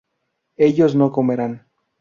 ellas 0.57 0.95
no 0.95 1.11
comerán 1.11 1.67